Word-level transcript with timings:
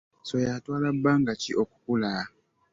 Ssoya 0.21 0.49
atwala 0.57 0.89
bbanga 0.97 1.31
ki 1.41 1.51
okukula? 1.61 2.11